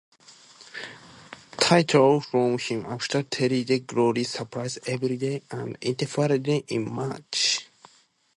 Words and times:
Title 1.57 2.21
from 2.21 2.57
him 2.57 2.87
after 2.87 3.21
Terry 3.21 3.63
Gordy 3.65 4.23
surprised 4.23 4.79
everybody 4.89 5.43
and 5.51 5.77
interfered 5.79 6.31
in 6.47 6.63
the 6.85 6.91
match. 6.91 7.67